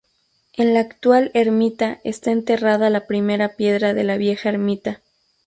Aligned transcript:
En 0.53 0.73
la 0.73 0.79
actual 0.79 1.29
ermita 1.35 1.99
está 2.03 2.31
enterrada 2.31 2.89
la 2.89 3.05
primera 3.05 3.49
piedra 3.55 3.93
de 3.93 4.03
la 4.03 4.17
vieja 4.17 4.49
ermita. 4.49 5.03